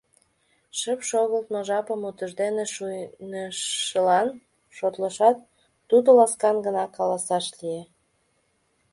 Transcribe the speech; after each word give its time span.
Шып 0.79 0.99
шогылтмо 1.09 1.59
жапым 1.67 2.01
утыждене 2.09 2.65
шуйнышылан 2.75 4.27
шотлышат, 4.77 5.37
тудо 5.89 6.09
ласкан 6.17 6.57
гына 6.65 6.83
каласаш 6.97 7.45
лие: 7.59 7.81